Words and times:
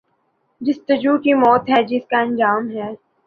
جستجو 0.61 1.13
کی 1.23 1.33
موت 1.41 1.61
بے 1.67 1.73
حسی 1.73 1.99
کا 2.11 2.19
جنم 2.37 2.65
ہے۔ 2.77 2.89